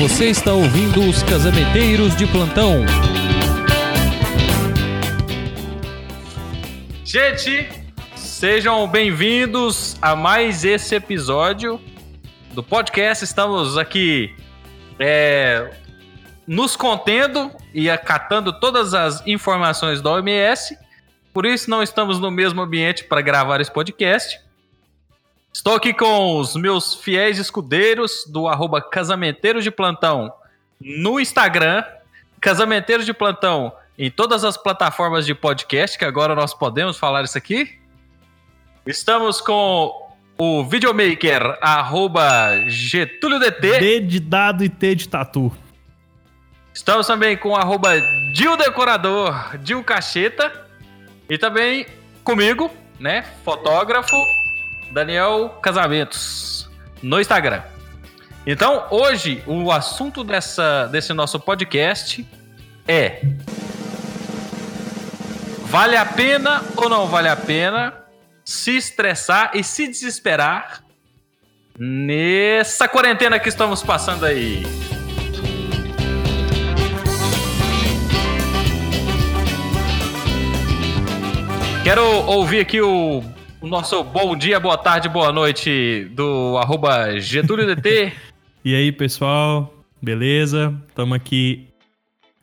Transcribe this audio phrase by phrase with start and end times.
[0.00, 2.86] Você está ouvindo os Casamenteiros de Plantão.
[7.04, 7.68] Gente,
[8.16, 11.78] sejam bem-vindos a mais esse episódio
[12.54, 13.24] do podcast.
[13.24, 14.34] Estamos aqui
[14.98, 15.70] é,
[16.46, 20.78] nos contendo e acatando todas as informações da OMS.
[21.30, 24.40] Por isso, não estamos no mesmo ambiente para gravar esse podcast.
[25.52, 30.32] Estou aqui com os meus fiéis escudeiros do arroba Casamenteiros de Plantão
[30.80, 31.84] no Instagram,
[32.40, 37.36] Casamenteiros de Plantão em todas as plataformas de podcast, que agora nós podemos falar isso
[37.36, 37.78] aqui.
[38.86, 39.92] Estamos com
[40.38, 43.78] o videomaker, arroba GetúlioDT.
[43.78, 45.52] D de dado e T de tatu.
[46.72, 48.00] Estamos também com arroba
[48.32, 50.66] Dil Decorador, Dil Cacheta.
[51.28, 51.86] E também
[52.24, 54.16] comigo, né, fotógrafo,
[54.90, 56.68] Daniel Casamentos,
[57.02, 57.62] no Instagram.
[58.46, 62.26] Então, hoje, o assunto dessa, desse nosso podcast
[62.88, 63.20] é:
[65.66, 67.94] Vale a pena ou não vale a pena
[68.44, 70.82] se estressar e se desesperar
[71.78, 74.64] nessa quarentena que estamos passando aí?
[81.84, 83.22] Quero ouvir aqui o,
[83.60, 88.12] o nosso bom dia, boa tarde, boa noite do arroba GetúlioDT.
[88.62, 89.72] E aí, pessoal?
[90.02, 90.78] Beleza?
[90.86, 91.66] Estamos aqui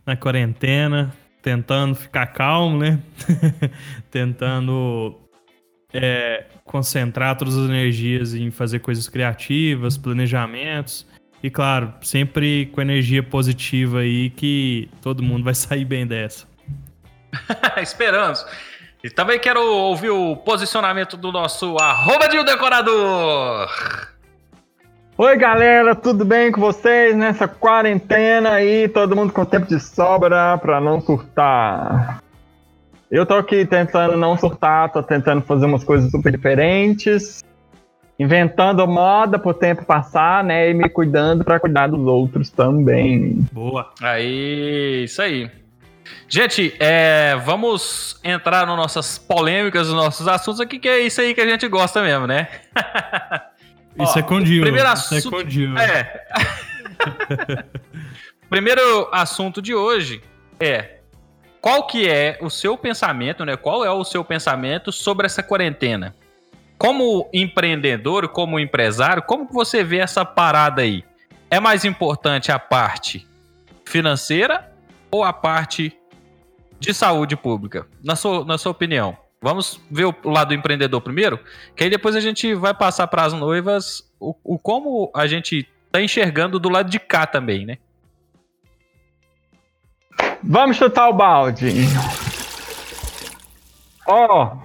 [0.04, 3.00] na quarentena, tentando ficar calmo, né?
[4.10, 5.16] tentando
[5.94, 11.06] é, concentrar todas as energias em fazer coisas criativas, planejamentos.
[11.44, 16.48] E claro, sempre com energia positiva aí que todo mundo vai sair bem dessa.
[17.80, 18.44] Esperamos.
[19.08, 23.70] E também quero ouvir o posicionamento do nosso arroba de decorador.
[25.18, 28.90] Oi galera, tudo bem com vocês nessa quarentena aí?
[28.90, 32.22] Todo mundo com tempo de sobra pra não surtar.
[33.10, 37.46] Eu tô aqui tentando não surtar, tô tentando fazer umas coisas super diferentes,
[38.20, 40.70] inventando moda pro tempo passar, né?
[40.70, 43.38] E me cuidando pra cuidar dos outros também.
[43.54, 43.90] Boa.
[44.02, 45.50] Aí, isso aí.
[46.30, 51.34] Gente, é, vamos entrar nas nossas polêmicas, nos nossos assuntos aqui, que é isso aí
[51.34, 52.48] que a gente gosta mesmo, né?
[54.00, 54.62] Isso Ó, é condil.
[54.62, 55.76] primeiro Isso é assunto- condil.
[55.78, 56.28] É.
[58.50, 60.22] Primeiro assunto de hoje
[60.60, 60.98] é
[61.60, 63.58] qual que é o seu pensamento, né?
[63.58, 66.16] Qual é o seu pensamento sobre essa quarentena?
[66.78, 71.04] Como empreendedor, como empresário, como que você vê essa parada aí?
[71.50, 73.28] É mais importante a parte
[73.84, 74.72] financeira
[75.12, 75.98] ou a parte
[76.80, 77.88] de saúde pública?
[78.04, 79.18] Na sua, na sua opinião.
[79.42, 81.40] Vamos ver o lado do empreendedor primeiro,
[81.76, 85.68] que aí depois a gente vai passar para as noivas o, o como a gente
[85.92, 87.78] tá enxergando do lado de cá também, né?
[90.44, 91.72] Vamos chutar o balde.
[94.08, 94.56] Ó,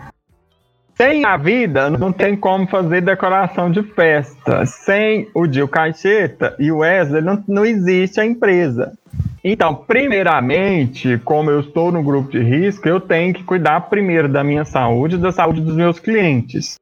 [0.94, 4.64] sem a vida não tem como fazer decoração de festa.
[4.66, 8.96] Sem o Dil Caixeta e o Wesley não, não existe a empresa.
[9.44, 14.44] Então, primeiramente, como eu estou no grupo de risco, eu tenho que cuidar primeiro da
[14.44, 16.76] minha saúde e da saúde dos meus clientes.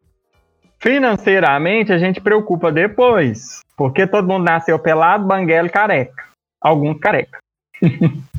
[0.78, 6.25] Financeiramente, a gente preocupa depois, porque todo mundo nasceu pelado, banguelo e careca.
[6.60, 7.38] Alguns careca.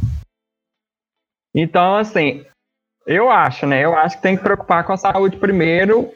[1.54, 2.46] Então, assim,
[3.06, 3.84] eu acho, né?
[3.84, 6.10] Eu acho que tem que preocupar com a saúde primeiro.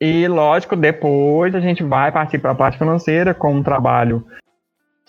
[0.00, 4.26] E, lógico, depois a gente vai partir para a parte financeira com um trabalho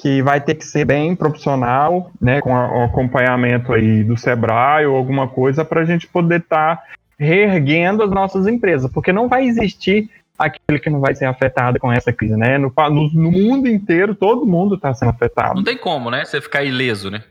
[0.02, 2.40] que vai ter que ser bem profissional, né?
[2.42, 6.82] Com a- o acompanhamento aí do Sebrae ou alguma coisa para a gente poder estar
[7.18, 8.90] reerguendo as nossas empresas.
[8.92, 12.58] Porque não vai existir aquele que não vai ser afetado com essa crise, né?
[12.58, 15.56] No, no- no mundo inteiro, todo mundo está sendo afetado.
[15.56, 16.24] Não tem como, né?
[16.24, 17.22] Você ficar ileso, né?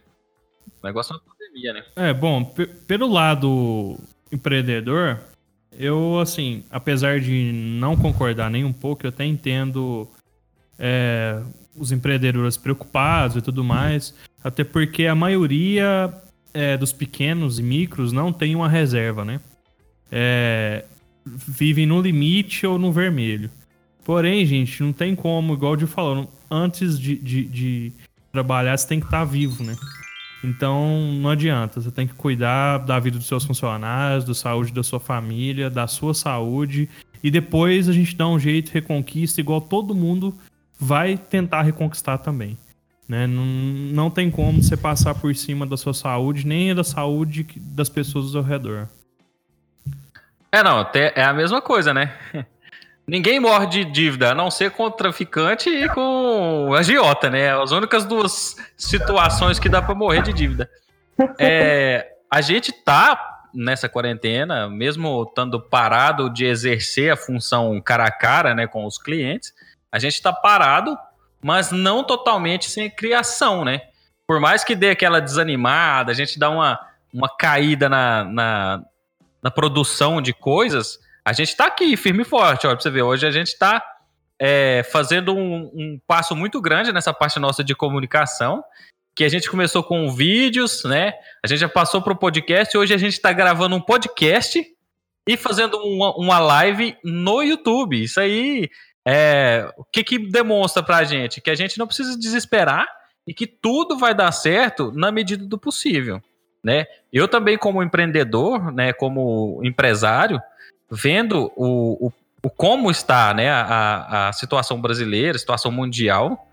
[0.82, 1.82] O negócio é uma pandemia, né?
[1.96, 3.96] É, bom, pe- pelo lado
[4.30, 5.18] empreendedor,
[5.72, 7.50] eu, assim, apesar de
[7.80, 10.06] não concordar nem um pouco, eu até entendo
[10.78, 11.41] é,
[11.77, 16.13] os empreendedores preocupados e tudo mais, até porque a maioria
[16.54, 19.41] é, dos pequenos e micros não tem uma reserva, né?
[20.10, 20.84] É,
[21.25, 23.51] vivem no limite ou no vermelho.
[24.04, 27.92] Porém, gente, não tem como, igual o Gil falou, antes de, de, de
[28.33, 29.77] trabalhar, você tem que estar vivo, né?
[30.42, 34.83] Então não adianta, você tem que cuidar da vida dos seus funcionários, da saúde da
[34.83, 36.89] sua família, da sua saúde,
[37.22, 40.34] e depois a gente dá um jeito, reconquista, igual todo mundo
[40.78, 42.57] vai tentar reconquistar também.
[43.09, 43.27] Né?
[43.27, 47.89] Não, não tem como você passar por cima da sua saúde, nem da saúde das
[47.89, 48.86] pessoas ao redor.
[50.53, 52.15] É, não, até- é a mesma coisa, né?
[53.07, 57.59] Ninguém morre de dívida, a não ser com o traficante e com o agiota, né?
[57.59, 60.71] As únicas duas situações que dá para morrer de dívida.
[61.36, 68.10] É, a gente tá nessa quarentena, mesmo estando parado de exercer a função cara a
[68.13, 69.53] cara, né, com os clientes,
[69.92, 70.96] a gente está parado,
[71.42, 73.82] mas não totalmente sem criação, né?
[74.26, 76.78] Por mais que dê aquela desanimada, a gente dá uma,
[77.12, 78.82] uma caída na, na,
[79.42, 83.02] na produção de coisas, a gente está aqui firme e forte, ó, pra você ver.
[83.02, 83.82] Hoje a gente está
[84.38, 88.62] é, fazendo um, um, passo muito grande nessa parte nossa de comunicação,
[89.14, 91.12] que a gente começou com vídeos, né?
[91.42, 94.64] A gente já passou para o podcast, hoje a gente está gravando um podcast
[95.28, 98.02] e fazendo uma, uma live no YouTube.
[98.02, 98.70] Isso aí
[99.10, 101.41] é o que, que demonstra para a gente?
[101.41, 102.87] Que a gente não precisa desesperar
[103.27, 106.22] e que tudo vai dar certo na medida do possível,
[106.63, 106.87] né?
[107.10, 110.39] Eu também como empreendedor, né, como empresário,
[110.91, 112.13] vendo o, o,
[112.43, 116.47] o como está né, a, a situação brasileira, a situação mundial,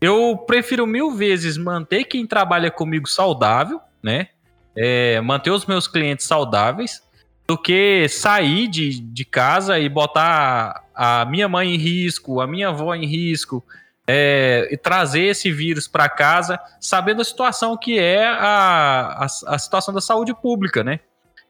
[0.00, 4.28] eu prefiro mil vezes manter quem trabalha comigo saudável, né?
[4.76, 7.00] É, manter os meus clientes saudáveis,
[7.46, 12.68] do que sair de, de casa e botar a minha mãe em risco, a minha
[12.68, 13.64] avó em risco,
[14.06, 19.58] é, e trazer esse vírus para casa, sabendo a situação que é a, a, a
[19.58, 21.00] situação da saúde pública, né?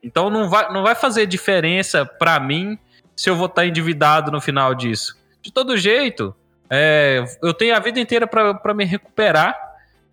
[0.03, 2.79] Então não vai, não vai fazer diferença para mim
[3.17, 5.17] se eu vou estar endividado no final disso.
[5.41, 6.35] De todo jeito,
[6.69, 9.64] é, eu tenho a vida inteira para me recuperar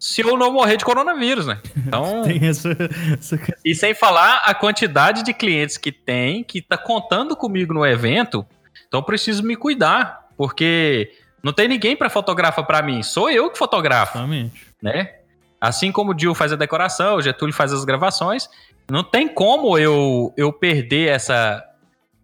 [0.02, 1.62] se eu não morrer de coronavírus, né?
[1.78, 2.24] Então.
[2.42, 2.70] essa,
[3.14, 3.40] essa...
[3.64, 8.44] E sem falar a quantidade de clientes que tem, que tá contando comigo no evento,
[8.88, 11.12] então eu preciso me cuidar, porque
[11.44, 14.18] não tem ninguém para fotografar para mim, sou eu que fotografo.
[14.18, 14.66] Exatamente.
[14.82, 15.18] Né?
[15.62, 18.50] Assim como o Dil faz a decoração, o Getúlio faz as gravações,
[18.90, 21.64] não tem como eu, eu perder essa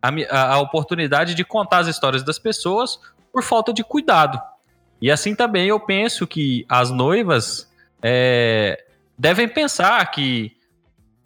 [0.02, 3.00] a, a oportunidade de contar as histórias das pessoas
[3.32, 4.42] por falta de cuidado.
[5.02, 7.72] E assim também eu penso que as noivas
[8.02, 8.84] é,
[9.18, 10.56] devem pensar que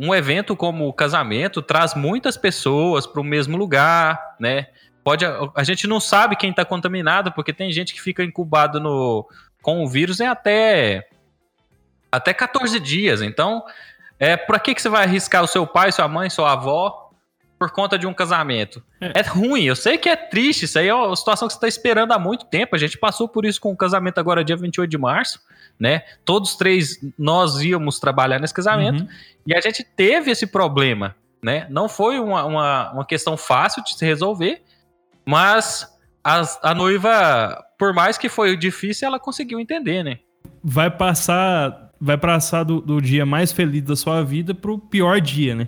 [0.02, 4.68] um evento como o casamento traz muitas pessoas para o mesmo lugar, né?
[5.04, 9.28] Pode, a gente não sabe quem está contaminado, porque tem gente que fica incubado no,
[9.62, 11.08] com o vírus em até,
[12.12, 13.22] até 14 dias.
[13.22, 13.64] Então,
[14.20, 17.01] é, para que, que você vai arriscar o seu pai, sua mãe, sua avó
[17.62, 18.84] por conta de um casamento.
[19.00, 19.20] É.
[19.20, 19.22] é.
[19.22, 22.12] ruim, eu sei que é triste, isso aí é uma situação que você está esperando
[22.12, 22.76] há muito tempo.
[22.76, 25.40] A gente passou por isso com o casamento agora, dia 28 de março,
[25.80, 26.02] né?
[26.26, 29.10] Todos três nós íamos trabalhar nesse casamento uhum.
[29.46, 31.68] e a gente teve esse problema, né?
[31.70, 34.64] Não foi uma, uma, uma questão fácil de se resolver,
[35.24, 35.88] mas
[36.24, 40.18] a, a noiva, por mais que foi difícil, ela conseguiu entender, né?
[40.64, 45.54] Vai passar, vai passar do, do dia mais feliz da sua vida pro pior dia,
[45.54, 45.68] né?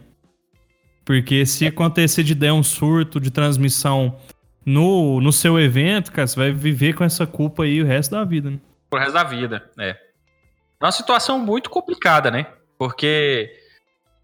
[1.05, 4.19] Porque se acontecer de der um surto de transmissão
[4.65, 8.23] no, no seu evento, cara, você vai viver com essa culpa aí o resto da
[8.23, 8.59] vida, né?
[8.91, 9.89] O resto da vida, é.
[9.89, 12.47] É uma situação muito complicada, né?
[12.77, 13.53] Porque,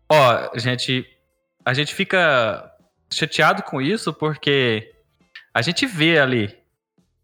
[0.09, 1.05] ó, gente,
[1.65, 2.71] a gente fica
[3.11, 4.93] chateado com isso porque
[5.53, 6.55] a gente vê ali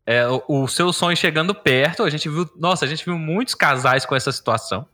[0.06, 2.04] é, o, o seu sonho chegando perto.
[2.04, 4.88] A gente viu, nossa, a gente viu muitos casais com essa situação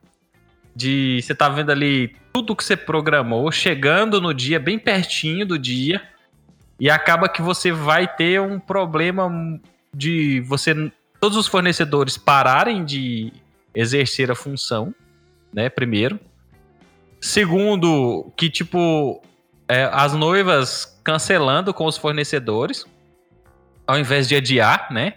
[0.75, 5.57] de você tá vendo ali tudo que você programou chegando no dia bem pertinho do
[5.57, 6.01] dia
[6.79, 9.30] e acaba que você vai ter um problema
[9.94, 13.31] de você todos os fornecedores pararem de
[13.75, 14.94] exercer a função,
[15.54, 15.69] né?
[15.69, 16.19] Primeiro,
[17.19, 19.21] segundo que tipo
[19.68, 22.85] é, as noivas cancelando com os fornecedores
[23.85, 25.16] ao invés de adiar, né?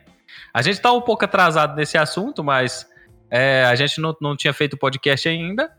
[0.52, 2.88] A gente tá um pouco atrasado nesse assunto, mas
[3.36, 5.76] é, a gente não, não tinha feito podcast ainda,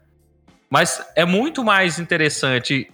[0.70, 2.92] mas é muito mais interessante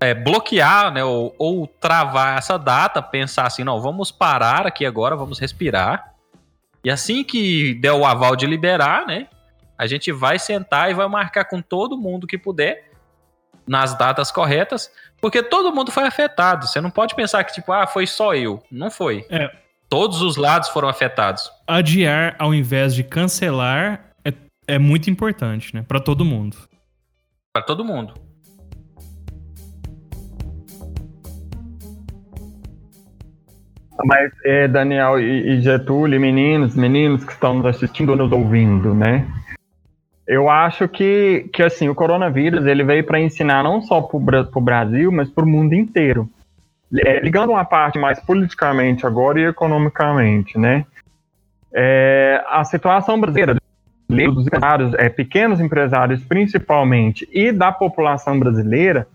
[0.00, 5.14] é, bloquear né, ou, ou, travar essa data, pensar assim, não, vamos parar aqui agora,
[5.14, 6.12] vamos respirar.
[6.82, 9.28] E assim que der o aval de liberar, né,
[9.78, 12.90] a gente vai sentar e vai marcar com todo mundo que puder
[13.64, 16.66] nas datas corretas, porque todo mundo foi afetado.
[16.66, 18.60] Você não pode pensar que, tipo, ah, foi só eu.
[18.72, 19.24] Não foi.
[19.30, 19.52] É,
[19.88, 21.50] Todos os lados foram afetados.
[21.66, 24.32] Adiar ao invés de cancelar é,
[24.66, 25.82] é muito importante, né?
[25.86, 26.58] Para todo mundo.
[27.54, 28.12] Para todo mundo.
[34.04, 39.26] Mas, é, Daniel e, Getúlio, meninos, meninos que estão nos assistindo ou nos ouvindo, né?
[40.26, 44.60] Eu acho que, que assim, o coronavírus ele veio para ensinar não só para o
[44.60, 46.30] Brasil, mas para o mundo inteiro
[46.94, 50.86] é, ligando uma parte mais politicamente agora e economicamente, né?
[51.72, 53.56] É, a situação brasileira
[54.08, 59.06] dos empresários, é, pequenos empresários principalmente, e da população brasileira,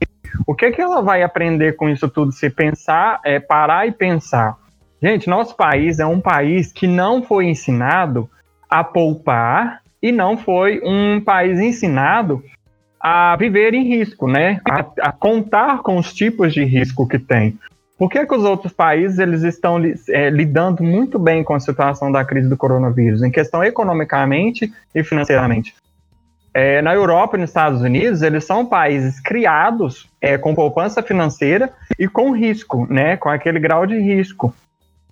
[0.46, 2.32] O que, que ela vai aprender com isso tudo?
[2.32, 4.58] Se pensar, é, parar e pensar.
[5.02, 8.30] Gente, nosso país é um país que não foi ensinado
[8.70, 12.44] a poupar e não foi um país ensinado
[13.04, 14.62] a viver em risco, né?
[14.64, 17.60] A, a contar com os tipos de risco que tem.
[17.98, 19.78] Por que, que os outros países eles estão
[20.10, 25.04] é, lidando muito bem com a situação da crise do coronavírus, em questão economicamente e
[25.04, 25.76] financeiramente?
[26.54, 31.72] É, na Europa e nos Estados Unidos, eles são países criados é, com poupança financeira
[32.00, 34.54] e com risco, né, com aquele grau de risco.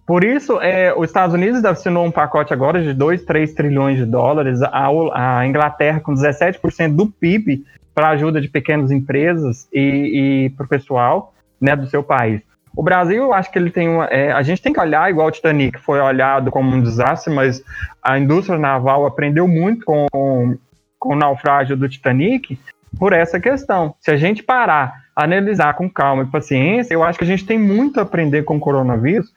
[0.06, 4.06] Por isso, é, os Estados Unidos assinou um pacote agora de 2, 3 trilhões de
[4.06, 10.50] dólares, a, a Inglaterra com 17% do PIB para ajuda de pequenas empresas e, e
[10.52, 12.42] para o pessoal né, do seu país.
[12.76, 14.06] O Brasil, acho que ele tem uma.
[14.06, 17.62] É, a gente tem que olhar igual o Titanic foi olhado como um desastre, mas
[18.02, 20.08] a indústria naval aprendeu muito com,
[20.98, 22.58] com o naufrágio do Titanic
[22.98, 23.94] por essa questão.
[24.00, 27.60] Se a gente parar, analisar com calma e paciência, eu acho que a gente tem
[27.60, 29.34] muito a aprender com o coronavírus,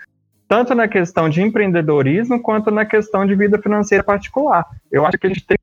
[0.47, 4.65] tanto na questão de empreendedorismo quanto na questão de vida financeira particular.
[4.93, 5.59] Eu acho que a gente tem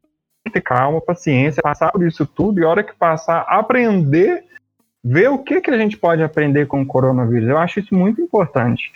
[0.49, 4.43] ter calma, paciência, passar por isso tudo e, a hora que passar, aprender
[5.03, 7.49] ver o que, que a gente pode aprender com o coronavírus.
[7.49, 8.91] Eu acho isso muito importante.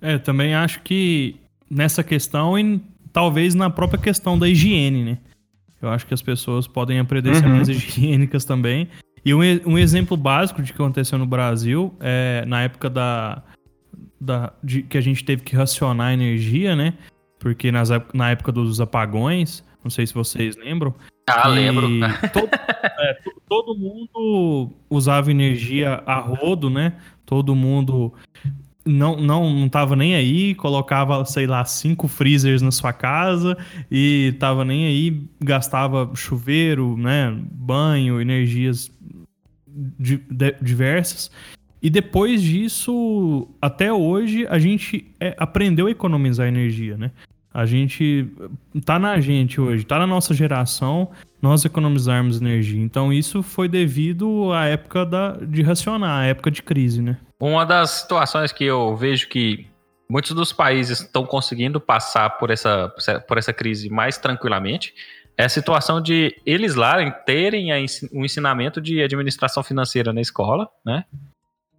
[0.00, 1.36] É, também acho que
[1.70, 2.80] nessa questão e
[3.12, 5.18] talvez na própria questão da higiene, né?
[5.80, 7.56] Eu acho que as pessoas podem aprender a ser uhum.
[7.56, 8.88] mais higiênicas também.
[9.24, 13.42] E um, um exemplo básico de que aconteceu no Brasil é na época da,
[14.20, 16.94] da de, que a gente teve que racionar a energia, né?
[17.38, 20.94] Porque nas, na época dos apagões, não sei se vocês lembram,
[21.26, 21.88] ah, lembro.
[22.30, 23.18] Todo, é,
[23.48, 26.92] todo mundo usava energia a rodo, né?
[27.24, 28.12] Todo mundo
[28.84, 33.56] não, não, não tava nem aí, colocava, sei lá, cinco freezers na sua casa
[33.90, 37.34] e tava nem aí, gastava chuveiro, né?
[37.50, 38.90] Banho, energias
[40.60, 41.30] diversas.
[41.80, 47.10] E depois disso, até hoje, a gente é, aprendeu a economizar energia, né?
[47.58, 48.24] A gente
[48.84, 51.10] tá na gente hoje, tá na nossa geração,
[51.42, 52.80] nós economizarmos energia.
[52.80, 57.18] Então isso foi devido à época da, de racionar, à época de crise, né?
[57.40, 59.66] Uma das situações que eu vejo que
[60.08, 62.94] muitos dos países estão conseguindo passar por essa,
[63.26, 64.94] por essa crise mais tranquilamente
[65.36, 67.70] é a situação de eles lá terem
[68.12, 71.04] um ensinamento de administração financeira na escola, né?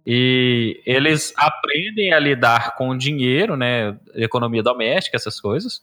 [0.06, 3.98] E eles aprendem a lidar com dinheiro, né?
[4.14, 5.82] Economia doméstica, essas coisas.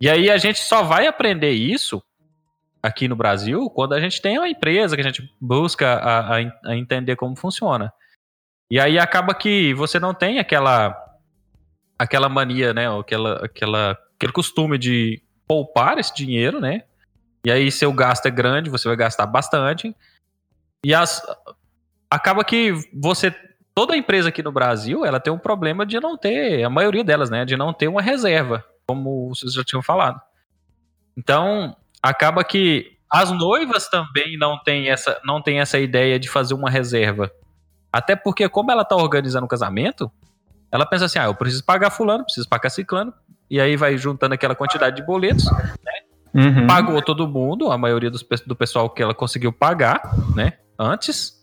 [0.00, 2.02] E aí a gente só vai aprender isso
[2.82, 6.36] aqui no Brasil quando a gente tem uma empresa que a gente busca a, a,
[6.64, 7.92] a entender como funciona.
[8.70, 11.04] E aí acaba que você não tem aquela
[11.98, 12.88] aquela mania, né?
[12.88, 16.84] Aquela, aquela, aquele costume de poupar esse dinheiro, né?
[17.44, 19.94] E aí seu gasto é grande, você vai gastar bastante.
[20.84, 21.20] E as,
[22.10, 23.34] acaba que você
[23.74, 27.30] toda empresa aqui no Brasil, ela tem um problema de não ter, a maioria delas,
[27.30, 30.20] né, de não ter uma reserva, como vocês já tinham falado.
[31.16, 36.54] Então, acaba que as noivas também não têm essa, não têm essa ideia de fazer
[36.54, 37.30] uma reserva.
[37.92, 40.10] Até porque, como ela está organizando o casamento,
[40.70, 43.14] ela pensa assim: ah, eu preciso pagar fulano, preciso pagar ciclano,
[43.48, 45.92] e aí vai juntando aquela quantidade de boletos, né?
[46.34, 46.66] Uhum.
[46.66, 50.02] Pagou todo mundo, a maioria dos, do pessoal que ela conseguiu pagar,
[50.34, 50.54] né?
[50.78, 51.37] Antes.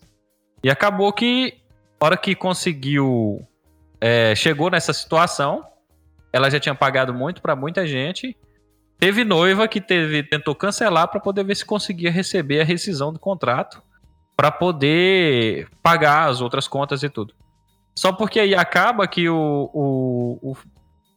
[0.62, 1.58] E acabou que,
[2.00, 3.46] hora que conseguiu,
[4.00, 5.64] é, chegou nessa situação,
[6.32, 8.36] ela já tinha pagado muito para muita gente.
[8.98, 13.18] Teve noiva que teve, tentou cancelar para poder ver se conseguia receber a rescisão do
[13.18, 13.82] contrato
[14.36, 17.34] para poder pagar as outras contas e tudo.
[17.94, 20.56] Só porque aí acaba que o, o, o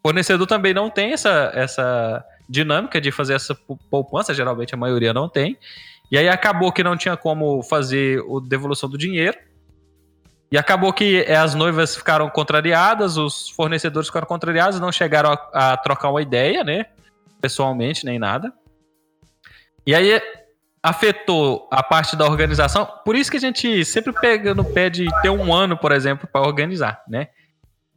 [0.01, 3.53] fornecedor também não tem essa, essa dinâmica de fazer essa
[3.89, 5.57] poupança, geralmente a maioria não tem.
[6.11, 9.37] E aí acabou que não tinha como fazer a devolução do dinheiro.
[10.51, 15.73] E acabou que é, as noivas ficaram contrariadas, os fornecedores ficaram contrariados, não chegaram a,
[15.73, 16.85] a trocar uma ideia, né?
[17.39, 18.51] Pessoalmente, nem nada.
[19.85, 20.19] E aí
[20.81, 22.87] afetou a parte da organização.
[23.05, 26.27] Por isso que a gente sempre pega no pé de ter um ano, por exemplo,
[26.31, 27.27] para organizar, né?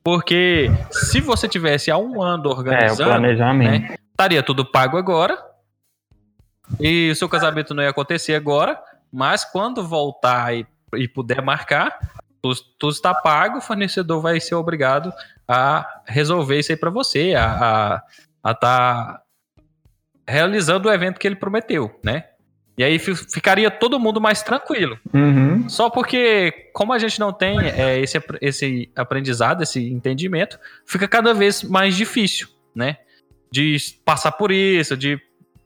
[0.04, 3.90] Porque se você tivesse há um ano organizando, é, o planejamento.
[3.90, 5.38] Né, estaria tudo pago agora,
[6.81, 8.81] e o seu casamento não ia acontecer agora,
[9.12, 11.99] mas quando voltar e, e puder marcar,
[12.40, 15.12] tudo, tudo, está pago, o fornecedor vai ser obrigado
[15.47, 18.02] a resolver isso aí para você, a
[18.45, 19.23] estar a, tá
[20.26, 22.25] realizando o evento que ele prometeu, né?
[22.76, 24.99] E aí ficaria todo mundo mais tranquilo.
[25.12, 25.69] Uhum.
[25.69, 31.35] Só porque, como a gente não tem é, esse, esse aprendizado, esse entendimento, fica cada
[31.35, 32.97] vez mais difícil, né?
[33.50, 35.21] De passar por isso, de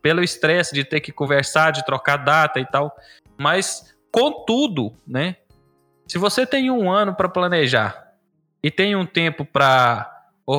[0.07, 2.97] pelo estresse de ter que conversar, de trocar data e tal.
[3.37, 5.35] Mas, contudo, né?
[6.07, 8.13] Se você tem um ano para planejar
[8.63, 10.09] e tem um tempo para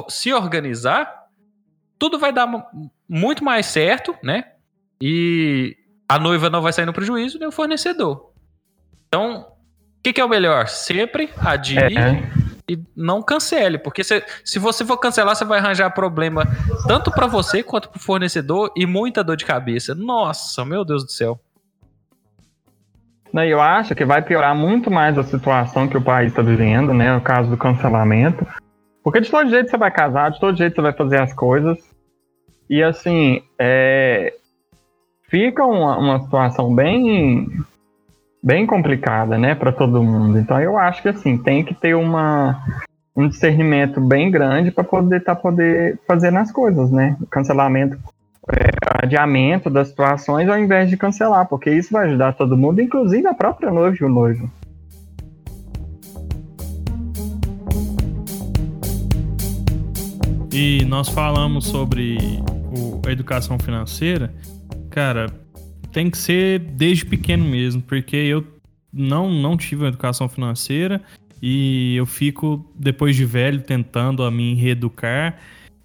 [0.10, 1.30] se organizar,
[1.98, 2.70] tudo vai dar
[3.08, 4.52] muito mais certo, né?
[5.00, 5.78] E
[6.10, 8.34] a noiva não vai sair no prejuízo, nem o fornecedor.
[9.08, 10.68] Então, o que, que, é o melhor?
[10.68, 11.90] Sempre adie é.
[12.70, 16.44] E não cancele, porque se, se você for cancelar, você vai arranjar problema
[16.88, 19.96] tanto para você quanto para o fornecedor e muita dor de cabeça.
[19.96, 21.40] Nossa, meu Deus do céu.
[23.34, 27.16] Eu acho que vai piorar muito mais a situação que o país está vivendo, né?
[27.16, 28.46] O caso do cancelamento.
[29.04, 31.78] Porque de todo jeito você vai casar, de todo jeito você vai fazer as coisas.
[32.70, 34.34] E assim, é,
[35.30, 37.48] fica uma, uma situação bem
[38.48, 40.40] bem complicada, né, para todo mundo.
[40.40, 42.64] Então eu acho que assim tem que ter uma
[43.14, 47.18] um discernimento bem grande para poder tá poder fazendo as coisas, né?
[47.30, 47.98] Cancelamento,
[48.50, 48.70] é,
[49.04, 53.34] adiamento das situações ao invés de cancelar, porque isso vai ajudar todo mundo, inclusive a
[53.34, 54.50] própria noiva e o noivo.
[60.54, 62.18] E nós falamos sobre
[62.72, 64.32] o, a educação financeira
[64.98, 65.28] Cara,
[65.92, 68.46] tem que ser desde pequeno mesmo, porque eu
[68.92, 71.02] não, não tive uma educação financeira
[71.42, 75.38] e eu fico, depois de velho, tentando a me reeducar.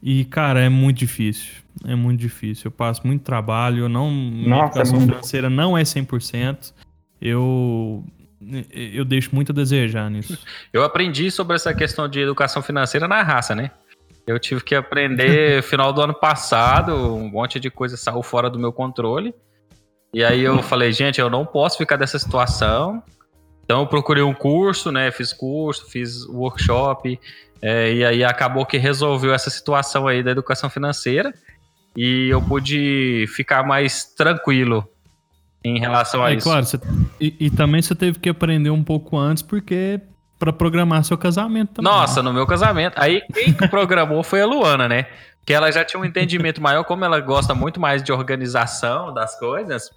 [0.03, 1.63] E, cara, é muito difícil.
[1.85, 2.69] É muito difícil.
[2.69, 4.11] Eu passo muito trabalho, eu não.
[4.11, 6.73] Minha educação é financeira não é 100%.
[7.21, 8.05] Eu.
[8.73, 10.37] Eu deixo muito a desejar nisso.
[10.73, 13.71] Eu aprendi sobre essa questão de educação financeira na raça, né?
[14.27, 18.59] Eu tive que aprender final do ano passado, um monte de coisa saiu fora do
[18.59, 19.33] meu controle.
[20.13, 23.03] E aí eu falei, gente, eu não posso ficar dessa situação.
[23.65, 25.11] Então eu procurei um curso, né?
[25.11, 27.19] Fiz curso, fiz workshop.
[27.63, 31.33] É, e aí acabou que resolveu essa situação aí da educação financeira.
[31.97, 34.87] E eu pude ficar mais tranquilo
[35.65, 36.49] em relação a é, isso.
[36.49, 36.79] Claro, você,
[37.21, 40.01] e, e, também você teve que aprender um pouco antes, porque
[40.39, 41.91] para programar seu casamento também.
[41.91, 42.95] Nossa, no meu casamento.
[42.97, 45.07] Aí quem programou foi a Luana, né?
[45.47, 49.39] Que ela já tinha um entendimento maior, como ela gosta muito mais de organização das
[49.39, 49.91] coisas,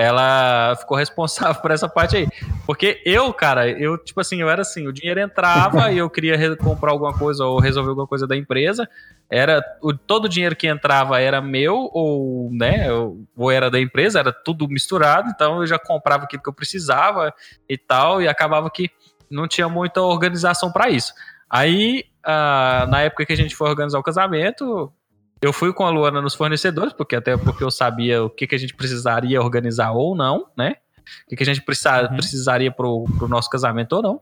[0.00, 2.28] ela ficou responsável por essa parte aí.
[2.64, 6.56] Porque eu, cara, eu, tipo assim, eu era assim, o dinheiro entrava e eu queria
[6.56, 8.88] comprar alguma coisa ou resolver alguma coisa da empresa.
[9.28, 12.90] Era o, todo o dinheiro que entrava era meu ou, né,
[13.36, 17.32] ou era da empresa, era tudo misturado, então eu já comprava aquilo que eu precisava
[17.68, 18.90] e tal, e acabava que
[19.30, 21.12] não tinha muita organização para isso.
[21.48, 24.92] Aí, uh, na época que a gente foi organizar o casamento,
[25.42, 28.54] eu fui com a Luana nos fornecedores, porque até porque eu sabia o que, que
[28.54, 30.76] a gente precisaria organizar ou não, né?
[31.24, 32.16] O que, que a gente precisa, uhum.
[32.16, 34.20] precisaria pro, pro nosso casamento ou não.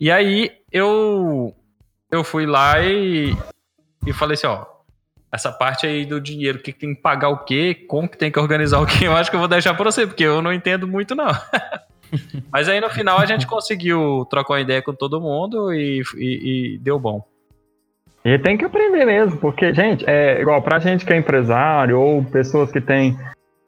[0.00, 1.54] E aí eu
[2.10, 3.36] eu fui lá e,
[4.06, 4.66] e falei assim, ó,
[5.32, 8.38] essa parte aí do dinheiro, que tem que pagar o quê, como que tem que
[8.38, 10.86] organizar o quê, eu acho que eu vou deixar para você, porque eu não entendo
[10.86, 11.30] muito não.
[12.52, 16.74] Mas aí no final a gente conseguiu trocar uma ideia com todo mundo e, e,
[16.74, 17.26] e deu bom.
[18.24, 22.24] E tem que aprender mesmo, porque, gente, é igual pra gente que é empresário ou
[22.24, 23.16] pessoas que têm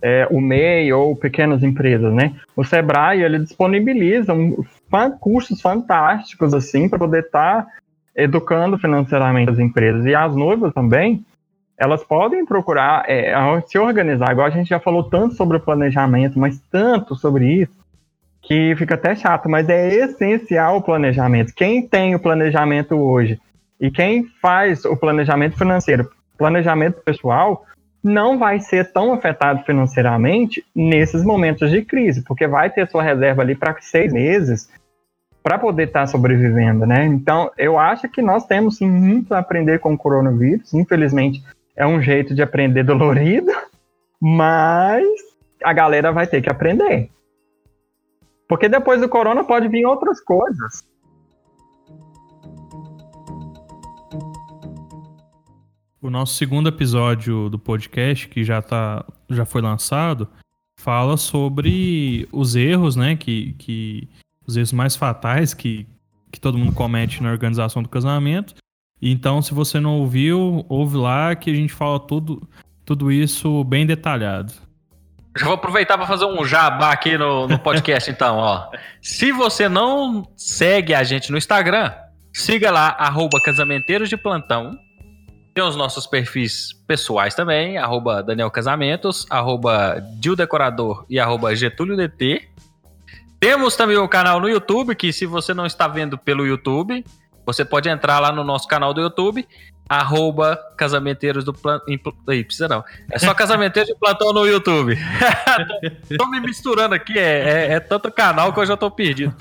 [0.00, 2.36] é, o MEI ou pequenas empresas, né?
[2.54, 4.62] O Sebrae, ele disponibiliza um,
[5.18, 7.66] cursos fantásticos, assim, para poder estar tá
[8.14, 10.04] educando financeiramente as empresas.
[10.04, 11.24] E as noivas também,
[11.76, 13.34] elas podem procurar é,
[13.66, 14.30] se organizar.
[14.30, 17.72] Igual a gente já falou tanto sobre o planejamento, mas tanto sobre isso,
[18.40, 21.52] que fica até chato, mas é essencial o planejamento.
[21.56, 23.40] Quem tem o planejamento hoje
[23.84, 27.66] e quem faz o planejamento financeiro, planejamento pessoal,
[28.02, 33.42] não vai ser tão afetado financeiramente nesses momentos de crise, porque vai ter sua reserva
[33.42, 34.70] ali para seis meses
[35.42, 37.04] para poder estar tá sobrevivendo, né?
[37.04, 40.72] Então, eu acho que nós temos sim, muito a aprender com o coronavírus.
[40.72, 41.44] Infelizmente,
[41.76, 43.52] é um jeito de aprender dolorido,
[44.18, 45.04] mas
[45.62, 47.10] a galera vai ter que aprender.
[48.48, 50.82] Porque depois do corona pode vir outras coisas.
[56.04, 60.28] O nosso segundo episódio do podcast, que já, tá, já foi lançado,
[60.78, 63.16] fala sobre os erros, né?
[63.16, 64.06] Que, que,
[64.46, 65.86] os erros mais fatais que,
[66.30, 68.54] que todo mundo comete na organização do casamento.
[69.00, 72.46] Então, se você não ouviu, ouve lá que a gente fala tudo,
[72.84, 74.52] tudo isso bem detalhado.
[75.34, 78.68] Já vou aproveitar para fazer um jabá aqui no, no podcast, então, ó.
[79.00, 81.90] Se você não segue a gente no Instagram,
[82.30, 84.83] siga lá, arroba Casamenteiros de Plantão.
[85.54, 91.96] Tem os nossos perfis pessoais também, arroba Daniel Casamentos, arroba Dil Decorador e arroba Getúlio
[91.96, 92.48] DT.
[93.38, 97.04] Temos também o um canal no YouTube, que se você não está vendo pelo YouTube,
[97.46, 99.46] você pode entrar lá no nosso canal do YouTube
[99.88, 101.86] arroba casamenteiros do plantão.
[102.26, 102.84] Precisa não.
[103.10, 104.98] É só casamenteiros de plantão no YouTube.
[106.08, 109.34] tô, tô, me misturando aqui, é, é, é, tanto canal que eu já tô perdido.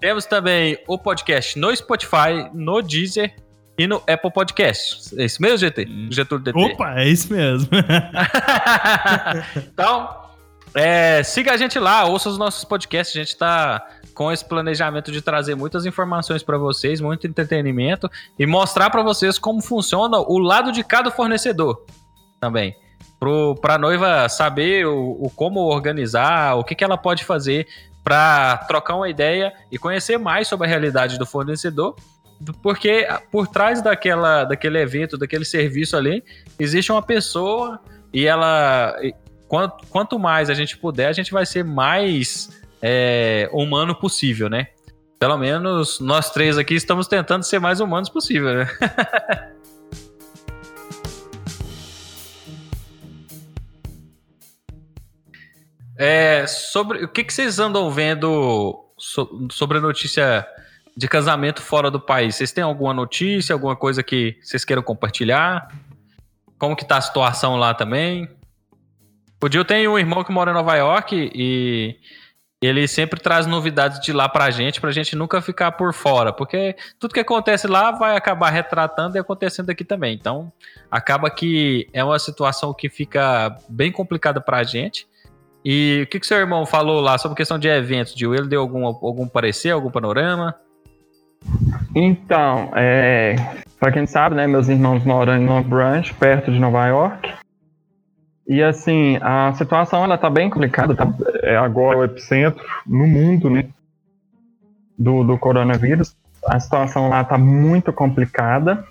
[0.00, 3.34] Temos também o podcast no Spotify, no Deezer
[3.80, 5.18] e no Apple Podcast.
[5.18, 5.88] É isso mesmo, GT?
[6.10, 6.58] Getúlio DT.
[6.58, 7.66] Opa, é isso mesmo.
[9.56, 10.16] então,
[10.74, 13.16] é, siga a gente lá, ouça os nossos podcasts.
[13.16, 18.44] A gente está com esse planejamento de trazer muitas informações para vocês, muito entretenimento e
[18.44, 21.82] mostrar para vocês como funciona o lado de cada fornecedor
[22.38, 22.76] também.
[23.62, 27.66] Para a noiva saber o, o, como organizar, o que, que ela pode fazer
[28.04, 31.96] para trocar uma ideia e conhecer mais sobre a realidade do fornecedor
[32.62, 36.24] porque por trás daquela, daquele evento, daquele serviço ali,
[36.58, 37.80] existe uma pessoa
[38.12, 38.96] e ela.
[39.46, 44.68] Quanto, quanto mais a gente puder, a gente vai ser mais é, humano possível, né?
[45.18, 48.66] Pelo menos nós três aqui estamos tentando ser mais humanos possível, né?
[55.98, 60.46] é, sobre o que, que vocês andam vendo so, sobre a notícia
[60.96, 62.36] de casamento fora do país.
[62.36, 65.68] Vocês têm alguma notícia, alguma coisa que vocês queiram compartilhar?
[66.58, 68.28] Como que tá a situação lá também?
[69.42, 71.96] O Gil tem um irmão que mora em Nova York e
[72.60, 76.76] ele sempre traz novidades de lá pra gente, pra gente nunca ficar por fora, porque
[76.98, 80.14] tudo que acontece lá vai acabar retratando e acontecendo aqui também.
[80.14, 80.52] Então,
[80.90, 85.08] acaba que é uma situação que fica bem complicada pra gente.
[85.64, 88.34] E o que, que seu irmão falou lá sobre questão de eventos, Gil?
[88.34, 90.54] Ele deu algum, algum parecer, algum panorama?
[91.94, 93.34] Então, é,
[93.78, 97.32] para quem sabe, né, meus irmãos moram em Long Branch, perto de Nova York.
[98.46, 101.08] E assim, a situação ela tá bem complicada, tá,
[101.42, 103.68] é agora o epicentro no mundo, né,
[104.98, 106.16] do, do coronavírus.
[106.46, 108.84] A situação lá tá muito complicada,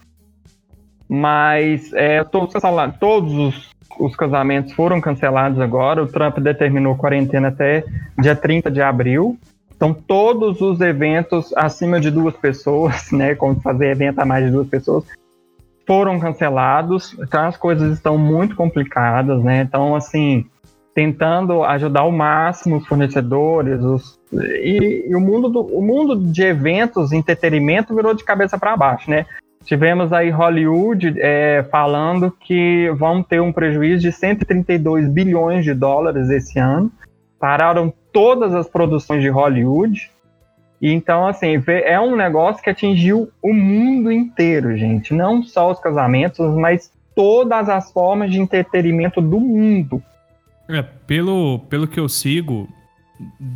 [1.07, 2.53] mas é, todos,
[2.99, 6.03] todos os, os casamentos foram cancelados agora.
[6.03, 7.83] O Trump determinou quarentena até
[8.17, 9.37] dia 30 de abril.
[9.79, 14.51] Então, todos os eventos acima de duas pessoas, né, como fazer evento a mais de
[14.51, 15.05] duas pessoas,
[15.87, 17.17] foram cancelados.
[17.17, 19.61] Então, as coisas estão muito complicadas, né?
[19.61, 20.45] Então, assim,
[20.93, 26.43] tentando ajudar ao máximo os fornecedores, os, e, e, o, mundo do, o mundo de
[26.43, 29.25] eventos, entretenimento virou de cabeça para baixo, né?
[29.63, 36.29] Tivemos aí Hollywood é, falando que vão ter um prejuízo de 132 bilhões de dólares
[36.29, 36.91] esse ano.
[37.39, 40.11] Pararam todas as produções de Hollywood.
[40.81, 45.13] E então, assim, é um negócio que atingiu o mundo inteiro, gente.
[45.13, 50.03] Não só os casamentos, mas todas as formas de entretenimento do mundo.
[50.67, 52.67] É, pelo, pelo que eu sigo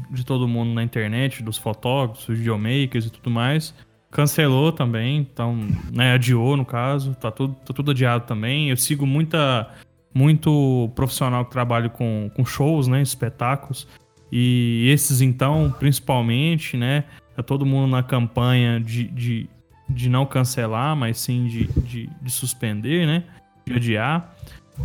[0.10, 3.74] de todo mundo na internet, dos fotógrafos, videomakers e tudo mais,
[4.10, 5.58] cancelou também, então,
[5.92, 8.70] né, adiou no caso, tá tudo, tá tudo adiado também.
[8.70, 9.70] Eu sigo muita,
[10.14, 13.88] muito profissional que trabalha com, com shows, né, espetáculos,
[14.36, 17.04] e esses, então, principalmente, né?
[17.36, 19.48] Tá todo mundo na campanha de, de,
[19.88, 23.26] de não cancelar, mas sim de, de, de suspender, né?
[23.64, 24.36] De adiar.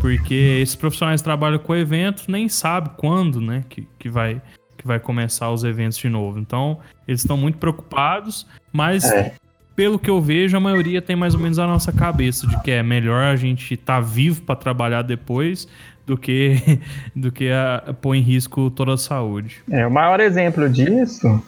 [0.02, 3.64] Porque esses profissionais trabalham com eventos, nem sabem quando, né?
[3.70, 4.42] Que, que, vai,
[4.76, 6.38] que vai começar os eventos de novo.
[6.38, 9.34] Então, eles estão muito preocupados, mas é.
[9.74, 12.70] pelo que eu vejo, a maioria tem mais ou menos a nossa cabeça de que
[12.70, 15.66] é melhor a gente estar tá vivo para trabalhar depois
[16.08, 16.80] do que,
[17.14, 19.62] do que a, pôr em risco toda a saúde.
[19.70, 21.40] É, o maior exemplo disso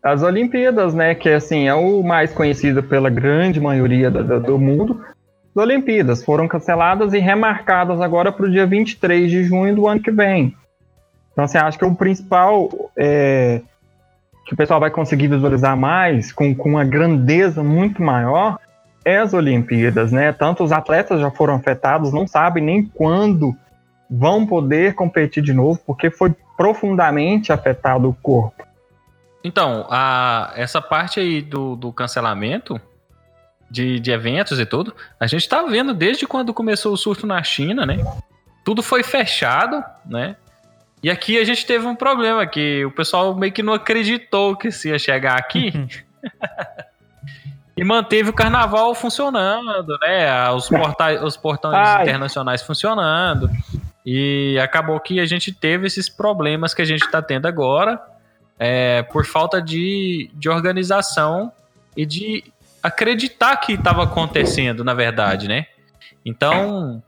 [0.00, 1.14] as Olimpíadas, né?
[1.14, 5.04] Que assim é o mais conhecido pela grande maioria do, do mundo.
[5.54, 10.00] As Olimpíadas foram canceladas e remarcadas agora para o dia 23 de junho do ano
[10.00, 10.54] que vem.
[11.32, 13.60] Então, assim, acho que o principal é,
[14.46, 18.58] que o pessoal vai conseguir visualizar mais, com, com uma grandeza muito maior,
[19.04, 20.32] é as Olimpíadas, né?
[20.32, 23.54] Tanto os atletas já foram afetados, não sabem nem quando
[24.10, 28.66] vão poder competir de novo, porque foi profundamente afetado o corpo.
[29.44, 32.80] Então, a, essa parte aí do, do cancelamento
[33.70, 37.42] de, de eventos e tudo, a gente está vendo desde quando começou o surto na
[37.42, 37.98] China, né?
[38.64, 40.36] Tudo foi fechado, né?
[41.02, 44.72] E aqui a gente teve um problema, que o pessoal meio que não acreditou que
[44.72, 45.72] se ia chegar aqui.
[47.76, 50.50] e manteve o carnaval funcionando, né?
[50.50, 52.02] Os, portais, os portões Ai.
[52.02, 53.48] internacionais funcionando.
[54.10, 58.00] E acabou que a gente teve esses problemas que a gente está tendo agora
[58.58, 61.52] é, por falta de, de organização
[61.94, 62.42] e de
[62.82, 65.66] acreditar que estava acontecendo, na verdade, né?
[66.24, 67.02] Então,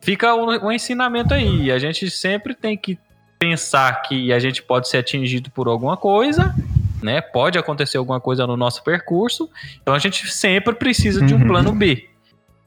[0.00, 1.72] fica o um, um ensinamento aí.
[1.72, 2.96] A gente sempre tem que
[3.36, 6.54] pensar que a gente pode ser atingido por alguma coisa,
[7.02, 7.20] né?
[7.20, 9.50] Pode acontecer alguma coisa no nosso percurso.
[9.82, 11.48] Então a gente sempre precisa de um uhum.
[11.48, 12.08] plano B.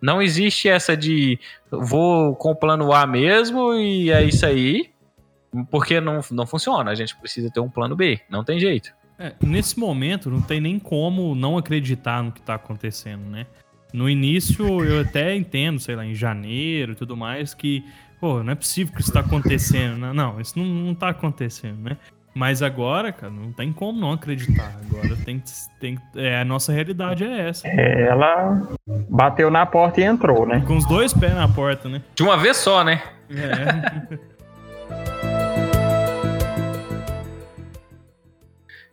[0.01, 1.39] Não existe essa de
[1.71, 4.89] vou com o plano A mesmo e é isso aí,
[5.71, 6.91] porque não, não funciona.
[6.91, 8.91] A gente precisa ter um plano B, não tem jeito.
[9.19, 13.47] É, nesse momento, não tem nem como não acreditar no que tá acontecendo, né?
[13.91, 17.83] No início, eu até entendo, sei lá, em janeiro e tudo mais, que,
[18.19, 19.97] pô, não é possível que isso tá acontecendo.
[19.97, 20.13] Né?
[20.13, 21.97] Não, isso não, não tá acontecendo, né?
[22.38, 24.71] Mas agora, cara, não tem como não acreditar.
[24.88, 25.43] Agora tem,
[25.80, 27.67] tem é, a nossa realidade é essa.
[27.67, 28.62] É, ela
[29.10, 30.63] bateu na porta e entrou, né?
[30.67, 32.00] Com os dois pés na porta, né?
[32.13, 33.02] De uma vez só, né?
[33.32, 34.17] É.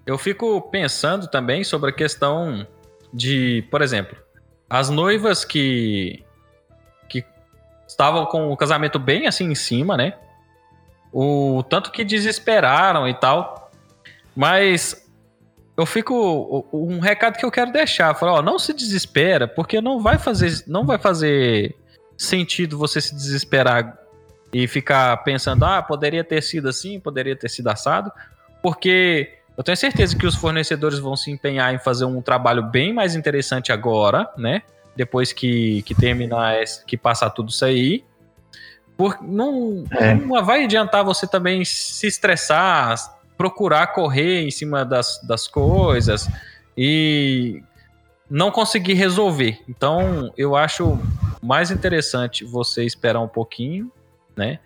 [0.06, 2.66] Eu fico pensando também sobre a questão
[3.12, 4.16] de, por exemplo,
[4.70, 6.24] as noivas que
[7.10, 7.22] que
[7.86, 10.14] estavam com o casamento bem assim em cima, né?
[11.16, 13.70] O tanto que desesperaram e tal.
[14.34, 15.08] Mas
[15.76, 20.00] eu fico um recado que eu quero deixar, falar, ó, não se desespera, porque não
[20.00, 21.74] vai fazer não vai fazer
[22.16, 23.96] sentido você se desesperar
[24.52, 28.10] e ficar pensando, ah, poderia ter sido assim, poderia ter sido assado,
[28.62, 32.92] porque eu tenho certeza que os fornecedores vão se empenhar em fazer um trabalho bem
[32.92, 34.62] mais interessante agora, né?
[34.96, 38.04] Depois que, que terminar, que passar tudo isso aí.
[38.96, 40.14] Por, não, é.
[40.14, 42.96] não vai adiantar você também se estressar,
[43.36, 46.28] procurar correr em cima das, das coisas
[46.76, 47.62] e
[48.30, 49.60] não conseguir resolver.
[49.68, 50.98] Então, eu acho
[51.42, 53.90] mais interessante você esperar um pouquinho,
[54.36, 54.58] né?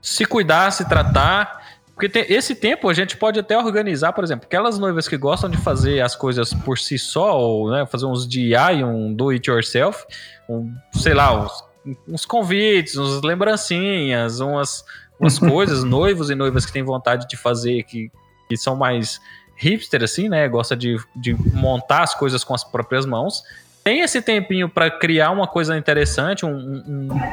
[0.00, 1.62] Se cuidar, se tratar
[1.94, 5.48] porque tem, esse tempo a gente pode até organizar, por exemplo, aquelas noivas que gostam
[5.48, 9.48] de fazer as coisas por si só, ou né, fazer uns DIY, um do it
[9.48, 10.04] yourself,
[10.48, 11.64] um, sei lá, uns,
[12.08, 14.84] uns convites, uns lembrancinhas, umas,
[15.18, 18.10] umas coisas, noivos e noivas que têm vontade de fazer, que,
[18.48, 19.20] que são mais
[19.56, 20.48] hipster, assim, né?
[20.48, 23.42] Gosta de, de montar as coisas com as próprias mãos.
[23.82, 27.32] Tem esse tempinho para criar uma coisa interessante, um, um,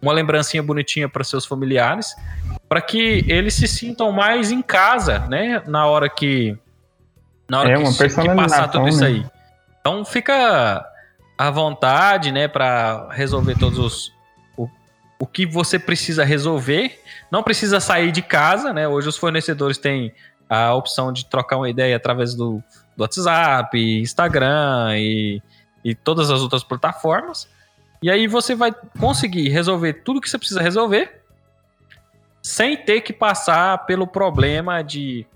[0.00, 2.14] uma lembrancinha bonitinha para seus familiares,
[2.68, 5.62] para que eles se sintam mais em casa, né?
[5.66, 6.56] Na hora que
[7.48, 9.06] na hora é, que, que passar tudo isso né?
[9.06, 9.26] aí.
[9.80, 10.84] Então fica
[11.36, 14.12] à vontade, né, para resolver todos os
[14.56, 14.68] o,
[15.18, 17.00] o que você precisa resolver.
[17.30, 18.86] Não precisa sair de casa, né?
[18.86, 20.12] Hoje os fornecedores têm
[20.48, 22.62] a opção de trocar uma ideia através do,
[22.96, 25.42] do WhatsApp, Instagram e,
[25.84, 27.48] e todas as outras plataformas.
[28.02, 31.22] E aí você vai conseguir resolver tudo que você precisa resolver
[32.42, 35.26] sem ter que passar pelo problema de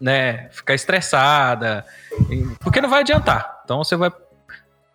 [0.00, 1.84] né, ficar estressada,
[2.60, 3.60] porque não vai adiantar.
[3.64, 4.10] Então você vai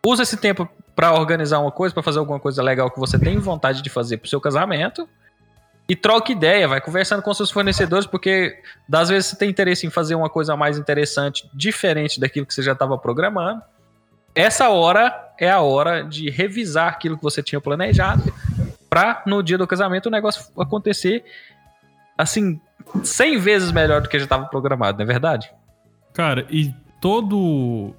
[0.09, 3.37] usa esse tempo para organizar uma coisa, para fazer alguma coisa legal que você tem
[3.37, 5.07] vontade de fazer pro seu casamento.
[5.87, 9.89] E troca ideia, vai conversando com seus fornecedores, porque das vezes você tem interesse em
[9.89, 13.63] fazer uma coisa mais interessante, diferente daquilo que você já estava programando
[14.35, 18.33] essa hora é a hora de revisar aquilo que você tinha planejado
[18.89, 21.23] para no dia do casamento o negócio acontecer
[22.17, 22.59] assim
[23.03, 25.51] 100 vezes melhor do que já estava programado, não é verdade?
[26.13, 27.93] Cara, e todo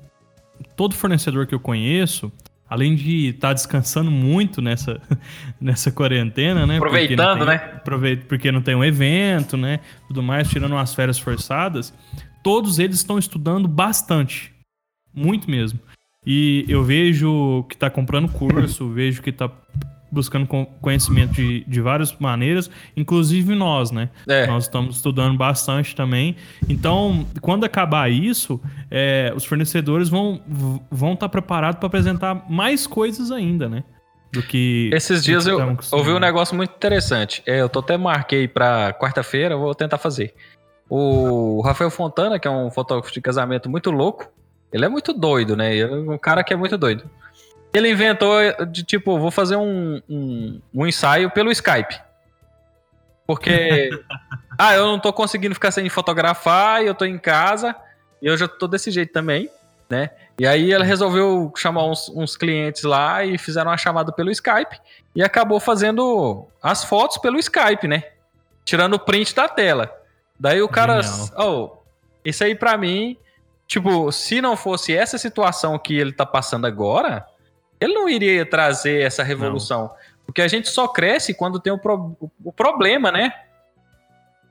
[0.77, 2.33] todo fornecedor que eu conheço,
[2.69, 5.01] além de estar tá descansando muito nessa,
[5.61, 6.77] nessa quarentena, né?
[6.77, 7.55] Aproveitando, tem, né?
[7.77, 9.81] Aproveita porque não tem um evento, né?
[10.07, 11.93] Tudo mais, tirando umas férias forçadas.
[12.43, 14.55] Todos eles estão estudando bastante.
[15.13, 15.81] Muito mesmo.
[16.25, 19.51] E eu vejo que está comprando curso, vejo que está
[20.11, 20.47] buscando
[20.81, 24.11] conhecimento de, de várias maneiras, inclusive nós, né?
[24.29, 24.47] É.
[24.47, 26.37] Nós estamos estudando bastante também.
[26.69, 30.41] Então, quando acabar isso, é, os fornecedores vão
[30.91, 33.85] vão estar tá preparados para apresentar mais coisas ainda, né?
[34.33, 34.91] Do que.
[34.93, 37.43] Esses dias eu ouvi um negócio muito interessante.
[37.47, 40.35] É, eu tô até marquei para quarta-feira, vou tentar fazer.
[40.89, 44.29] O Rafael Fontana, que é um fotógrafo de casamento muito louco,
[44.73, 45.75] ele é muito doido, né?
[45.75, 47.09] Ele é um cara que é muito doido.
[47.73, 52.01] Ele inventou de tipo, vou fazer um, um, um ensaio pelo Skype.
[53.27, 53.91] Porque.
[54.59, 57.75] ah, eu não tô conseguindo ficar sem fotografar e eu tô em casa
[58.21, 59.49] e eu já tô desse jeito também,
[59.89, 60.11] né?
[60.39, 64.81] E aí ele resolveu chamar uns, uns clientes lá e fizeram uma chamada pelo Skype
[65.15, 68.05] e acabou fazendo as fotos pelo Skype, né?
[68.65, 69.95] Tirando o print da tela.
[70.39, 71.01] Daí o cara.
[71.37, 71.77] Oh,
[72.25, 73.17] isso aí pra mim
[73.71, 77.25] Tipo, se não fosse essa situação que ele tá passando agora,
[77.81, 79.83] ele não iria trazer essa revolução.
[79.83, 79.91] Não.
[80.27, 83.33] Porque a gente só cresce quando tem o, pro, o problema, né?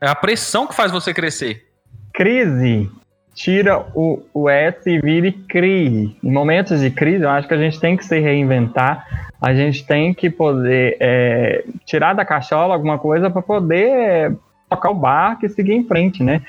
[0.02, 1.68] É a pressão que faz você crescer.
[2.13, 2.89] Crise.
[3.34, 6.18] Tira o, o S e vire crise.
[6.22, 9.30] Em momentos de crise, eu acho que a gente tem que se reinventar.
[9.42, 14.36] A gente tem que poder é, tirar da cachola alguma coisa para poder
[14.70, 16.42] tocar o barco e seguir em frente, né?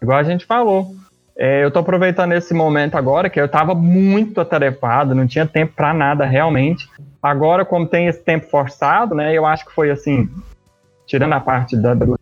[0.00, 0.94] Igual a gente falou.
[1.40, 5.72] É, eu tô aproveitando esse momento agora, que eu tava muito atarefado, não tinha tempo
[5.76, 6.88] para nada realmente.
[7.22, 10.28] Agora, como tem esse tempo forçado, né, eu acho que foi assim,
[11.06, 12.18] tirando a parte da, do,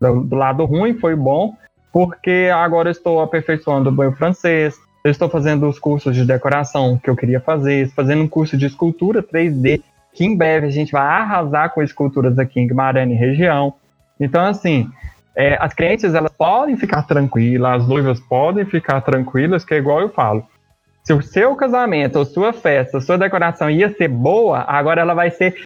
[0.00, 1.56] do, lado ruim, foi bom,
[1.92, 6.96] porque agora eu estou aperfeiçoando o meu francês, eu estou fazendo os cursos de decoração
[7.02, 10.92] que eu queria fazer, fazendo um curso de escultura 3D, que em breve a gente
[10.92, 13.74] vai arrasar com esculturas aqui em Guimarães região.
[14.20, 14.88] Então, assim,
[15.36, 20.00] é, as clientes elas podem ficar tranquilas, as noivas podem ficar tranquilas, que é igual
[20.00, 20.46] eu falo.
[21.02, 25.30] Se o seu casamento, ou sua festa, sua decoração ia ser boa, agora ela vai
[25.30, 25.64] ser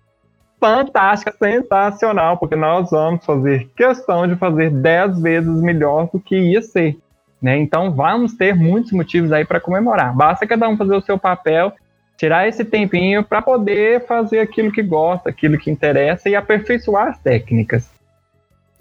[0.59, 6.63] fantástica, sensacional, porque nós vamos fazer questão de fazer 10 vezes melhor do que ia
[6.63, 6.97] ser.
[7.43, 7.59] Né?
[7.59, 10.17] Então vamos ter muitos motivos aí para comemorar.
[10.17, 11.73] Basta cada um fazer o seu papel,
[12.17, 17.19] tirar esse tempinho para poder fazer aquilo que gosta, aquilo que interessa e aperfeiçoar as
[17.19, 17.96] técnicas.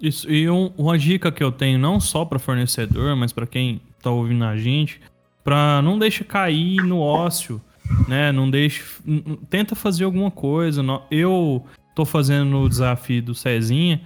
[0.00, 3.80] Isso, e um, uma dica que eu tenho não só para fornecedor, mas para quem
[3.96, 5.00] está ouvindo a gente,
[5.42, 7.60] para não deixar cair no ócio
[8.08, 8.32] né?
[8.32, 8.84] Não deixe.
[9.48, 10.82] Tenta fazer alguma coisa.
[11.10, 14.00] Eu tô fazendo o desafio do Cezinha,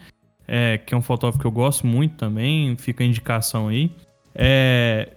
[0.46, 3.90] é, que é um fotógrafo que eu gosto muito também, fica a indicação aí,
[4.34, 5.08] é,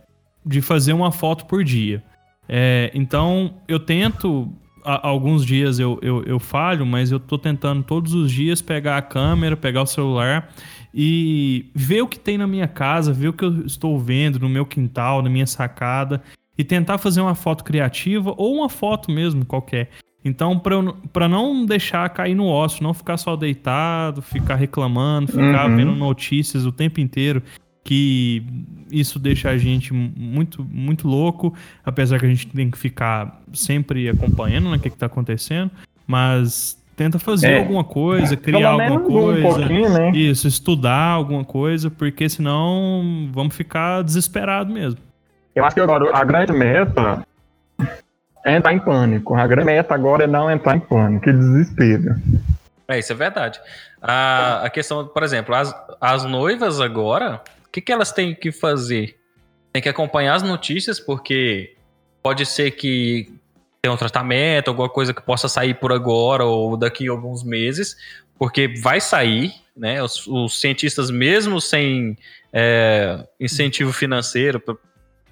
[0.45, 2.03] de fazer uma foto por dia.
[2.47, 4.51] É, então, eu tento.
[4.83, 9.01] Alguns dias eu, eu, eu falho, mas eu tô tentando todos os dias pegar a
[9.01, 10.49] câmera, pegar o celular
[10.93, 14.47] e ver o que tem na minha casa, ver o que eu estou vendo no
[14.47, 16.21] meu quintal, na minha sacada
[16.57, 19.89] e tentar fazer uma foto criativa ou uma foto mesmo qualquer.
[20.25, 20.57] Então,
[21.11, 25.75] para não deixar cair no ócio, não ficar só deitado, ficar reclamando, ficar uhum.
[25.75, 27.43] vendo notícias o tempo inteiro,
[27.83, 28.45] que
[28.89, 34.07] isso deixa a gente muito, muito louco, apesar que a gente tem que ficar sempre
[34.07, 35.71] acompanhando né, o que está acontecendo,
[36.07, 37.59] mas tenta fazer é.
[37.59, 40.11] alguma coisa, criar alguma coisa, um né?
[40.11, 44.99] isso, estudar alguma coisa, porque senão vamos ficar desesperados mesmo.
[45.55, 47.25] Eu acho que agora a grande meta
[48.45, 49.35] é entrar em pânico.
[49.35, 52.15] A grande meta agora é não entrar em pânico, que desespero.
[52.87, 53.59] É, isso é verdade.
[54.01, 57.41] A, a questão, por exemplo, as, as noivas agora,
[57.73, 59.17] que, que elas têm que fazer?
[59.71, 61.75] Tem que acompanhar as notícias, porque
[62.21, 63.33] pode ser que
[63.81, 67.97] tenha um tratamento, alguma coisa que possa sair por agora ou daqui a alguns meses,
[68.37, 70.01] porque vai sair, né?
[70.03, 72.15] Os, os cientistas, mesmo sem
[72.53, 74.61] é, incentivo financeiro,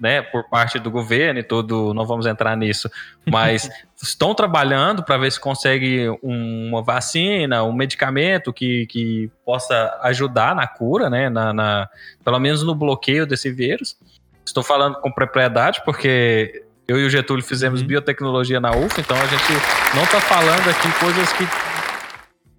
[0.01, 2.89] né, por parte do governo e tudo, não vamos entrar nisso,
[3.29, 3.69] mas
[4.01, 10.67] estão trabalhando para ver se consegue uma vacina, um medicamento que, que possa ajudar na
[10.67, 11.89] cura, né, na, na,
[12.25, 13.95] pelo menos no bloqueio desse vírus.
[14.43, 17.87] Estou falando com propriedade porque eu e o Getúlio fizemos uhum.
[17.87, 19.53] biotecnologia na UF, então a gente
[19.95, 21.43] não está falando aqui coisas que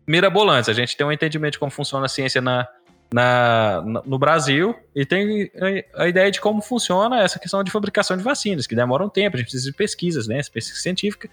[0.06, 2.68] mirabolantes, a gente tem um entendimento de como funciona a ciência na,
[3.12, 5.50] na, no Brasil e tem
[5.94, 9.36] a ideia de como funciona essa questão de fabricação de vacinas, que demora um tempo,
[9.36, 10.40] a gente precisa de pesquisas, né?
[10.52, 11.28] Pesquisa científica.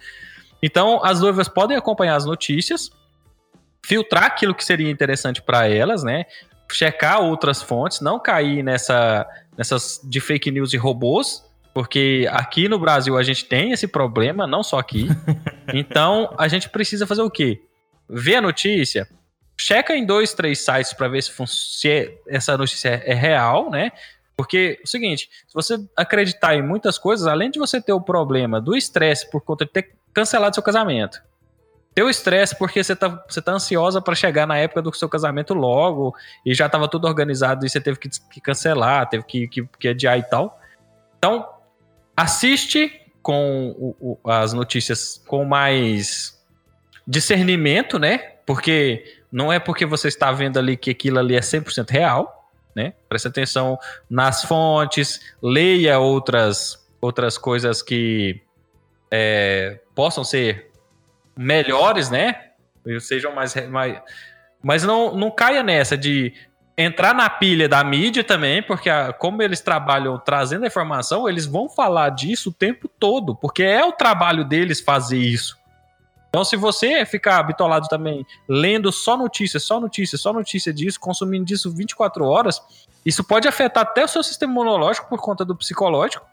[0.61, 2.91] Então, as noivas podem acompanhar as notícias,
[3.85, 6.25] filtrar aquilo que seria interessante para elas, né?
[6.71, 9.25] Checar outras fontes, não cair nessa,
[9.57, 14.45] nessas de fake news e robôs, porque aqui no Brasil a gente tem esse problema,
[14.45, 15.07] não só aqui.
[15.71, 17.61] Então, a gente precisa fazer o quê?
[18.09, 19.07] Ver a notícia,
[19.59, 23.91] checa em dois, três sites para ver se, se, essa notícia é real, né?
[24.37, 27.99] Porque é o seguinte, se você acreditar em muitas coisas, além de você ter o
[27.99, 31.21] problema do estresse por conta de ter cancelado seu casamento,
[31.93, 35.09] ter o estresse porque você tá, você tá ansiosa para chegar na época do seu
[35.09, 39.47] casamento logo e já estava tudo organizado e você teve que, que cancelar, teve que,
[39.49, 40.57] que, que, adiar e tal.
[41.17, 41.45] Então,
[42.15, 46.41] assiste com o, o, as notícias com mais
[47.05, 48.19] discernimento, né?
[48.45, 52.93] Porque não é porque você está vendo ali que aquilo ali é 100% real, né?
[53.07, 53.77] Preste atenção
[54.09, 58.41] nas fontes, leia outras, outras coisas que
[59.11, 60.71] é, possam ser
[61.37, 62.51] melhores, né?
[62.99, 63.55] Sejam mais.
[63.67, 64.01] mais
[64.61, 66.33] mas não, não caia nessa de
[66.77, 71.45] entrar na pilha da mídia também, porque a, como eles trabalham trazendo a informação, eles
[71.45, 75.58] vão falar disso o tempo todo, porque é o trabalho deles fazer isso.
[76.29, 81.43] Então, se você ficar bitolado também, lendo só notícias, só notícias, só notícia disso, consumindo
[81.43, 82.61] disso 24 horas,
[83.03, 86.25] isso pode afetar até o seu sistema imunológico por conta do psicológico,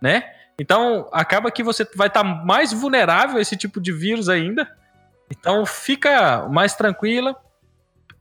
[0.00, 0.34] né?
[0.60, 4.68] Então, acaba que você vai estar tá mais vulnerável a esse tipo de vírus ainda.
[5.30, 7.34] Então, fica mais tranquila.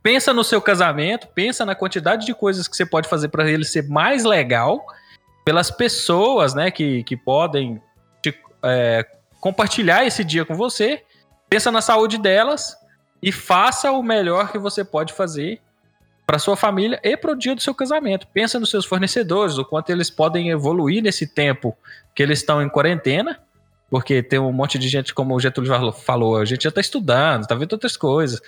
[0.01, 3.65] Pensa no seu casamento, pensa na quantidade de coisas que você pode fazer para ele
[3.65, 4.85] ser mais legal,
[5.43, 7.81] pelas pessoas, né, que, que podem
[8.21, 8.33] te,
[8.63, 9.05] é,
[9.41, 11.03] compartilhar esse dia com você
[11.49, 12.77] pensa na saúde delas
[13.21, 15.61] e faça o melhor que você pode fazer
[16.25, 18.27] para sua família e para o dia do seu casamento.
[18.27, 21.75] Pensa nos seus fornecedores, o quanto eles podem evoluir nesse tempo
[22.13, 23.39] que eles estão em quarentena,
[23.89, 27.43] porque tem um monte de gente, como o Getúlio falou, a gente já está estudando,
[27.43, 28.41] está vendo outras coisas.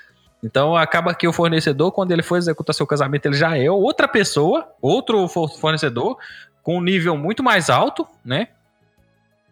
[0.44, 4.08] Então acaba que o fornecedor, quando ele for executar seu casamento, ele já é outra
[4.08, 6.18] pessoa, outro fornecedor,
[6.62, 8.50] com um nível muito mais alto, né?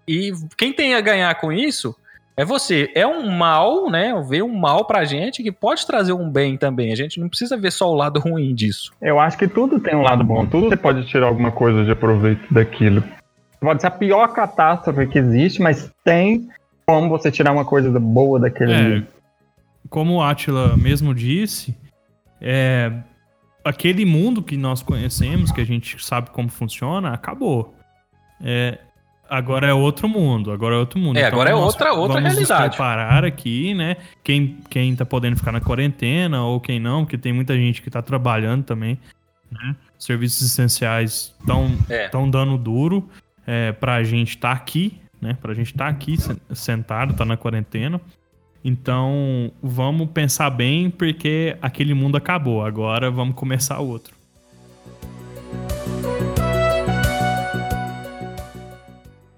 [0.05, 1.95] E quem tem a ganhar com isso
[2.37, 2.91] é você.
[2.93, 4.13] É um mal, né?
[4.29, 6.93] Ver um mal pra gente que pode trazer um bem também.
[6.93, 8.93] A gente não precisa ver só o lado ruim disso.
[9.01, 10.45] Eu acho que tudo tem um lado bom.
[10.45, 13.03] Tudo você pode tirar alguma coisa de proveito daquilo.
[13.59, 16.47] Pode ser a pior catástrofe que existe, mas tem
[16.85, 18.99] como você tirar uma coisa boa daquele.
[18.99, 19.03] É,
[19.89, 21.75] como o Atila mesmo disse,
[22.39, 22.91] é,
[23.65, 27.73] aquele mundo que nós conhecemos, que a gente sabe como funciona, acabou.
[28.39, 28.77] É,
[29.29, 31.17] agora é outro mundo, agora é outro mundo.
[31.17, 32.59] É, então, agora é outra, outra vamos realidade.
[32.59, 33.97] Vamos preparar aqui, né?
[34.23, 37.89] Quem, quem tá podendo ficar na quarentena ou quem não, porque tem muita gente que
[37.89, 38.99] tá trabalhando também,
[39.51, 39.75] né?
[39.97, 42.07] Serviços essenciais estão é.
[42.09, 43.09] Tão dando duro
[43.45, 45.37] é, pra gente estar tá aqui, né?
[45.41, 46.17] Pra gente estar tá aqui
[46.53, 48.01] sentado, tá na quarentena.
[48.63, 52.65] Então, vamos pensar bem, porque aquele mundo acabou.
[52.65, 54.16] Agora vamos começar outro.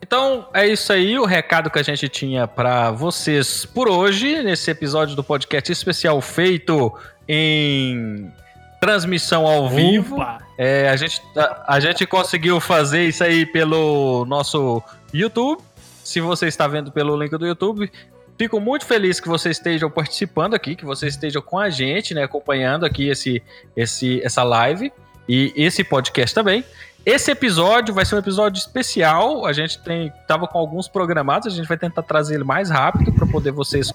[0.09, 4.71] Então é isso aí, o recado que a gente tinha para vocês por hoje, nesse
[4.71, 6.91] episódio do podcast especial feito
[7.27, 8.33] em
[8.81, 9.75] transmissão ao Opa.
[9.75, 10.17] vivo.
[10.57, 14.81] É, a, gente, a, a, gente conseguiu fazer isso aí pelo nosso
[15.13, 15.61] YouTube.
[16.03, 17.91] Se você está vendo pelo link do YouTube,
[18.35, 22.23] fico muito feliz que vocês estejam participando aqui, que vocês estejam com a gente, né,
[22.23, 23.43] acompanhando aqui esse,
[23.77, 24.91] esse, essa live
[25.27, 26.65] e esse podcast também.
[27.05, 29.45] Esse episódio vai ser um episódio especial.
[29.45, 33.11] A gente tem tava com alguns programados, a gente vai tentar trazer ele mais rápido
[33.13, 33.91] para poder vocês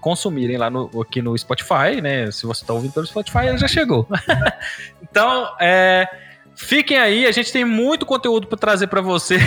[0.00, 2.30] consumirem lá no, aqui no Spotify, né?
[2.30, 4.08] Se você está ouvindo pelo Spotify, ele já chegou.
[5.02, 6.08] então, é,
[6.54, 9.42] fiquem aí, a gente tem muito conteúdo para trazer para vocês.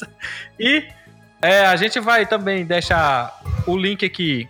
[0.60, 0.84] e
[1.42, 4.48] é, a gente vai também deixar o link aqui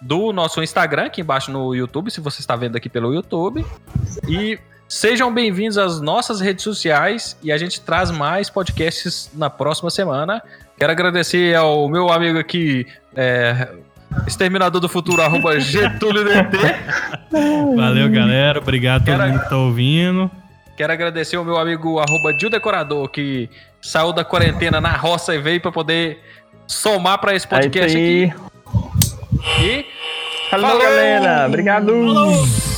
[0.00, 3.64] do nosso Instagram aqui embaixo no YouTube, se você está vendo aqui pelo YouTube.
[4.28, 4.58] E
[4.92, 10.42] sejam bem-vindos às nossas redes sociais e a gente traz mais podcasts na próxima semana.
[10.76, 12.86] Quero agradecer ao meu amigo aqui,
[13.16, 13.68] é,
[14.26, 16.58] Exterminador do Futuro, arroba Getúlio DT.
[17.74, 18.58] Valeu, galera.
[18.58, 20.30] Obrigado a todo mundo que tá ouvindo.
[20.76, 23.48] Quero agradecer ao meu amigo arroba Gil Decorador, que
[23.80, 26.22] saiu da quarentena na roça e veio para poder
[26.66, 28.34] somar para esse podcast é aqui.
[29.58, 29.86] E.
[30.50, 31.46] Falou, Falou, galera.
[31.46, 31.86] Obrigado.
[31.86, 32.71] Falou.